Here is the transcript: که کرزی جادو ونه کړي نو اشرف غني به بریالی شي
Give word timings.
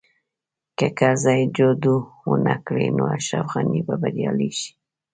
که 0.77 0.87
کرزی 0.99 1.39
جادو 1.55 1.95
ونه 2.29 2.55
کړي 2.65 2.87
نو 2.97 3.03
اشرف 3.17 3.47
غني 3.53 3.81
به 3.87 3.95
بریالی 4.01 4.51
شي 4.59 4.71